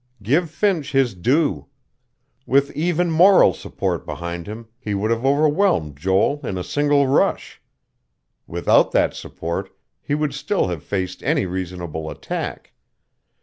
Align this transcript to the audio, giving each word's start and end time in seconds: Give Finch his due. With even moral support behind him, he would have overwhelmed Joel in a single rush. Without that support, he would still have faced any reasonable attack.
Give 0.23 0.49
Finch 0.49 0.93
his 0.93 1.13
due. 1.13 1.67
With 2.47 2.71
even 2.71 3.11
moral 3.11 3.53
support 3.53 4.03
behind 4.03 4.47
him, 4.47 4.67
he 4.79 4.95
would 4.95 5.11
have 5.11 5.23
overwhelmed 5.23 5.95
Joel 5.95 6.41
in 6.43 6.57
a 6.57 6.63
single 6.63 7.05
rush. 7.05 7.61
Without 8.47 8.93
that 8.93 9.13
support, 9.13 9.69
he 10.01 10.15
would 10.15 10.33
still 10.33 10.69
have 10.69 10.83
faced 10.83 11.21
any 11.21 11.45
reasonable 11.45 12.09
attack. 12.09 12.73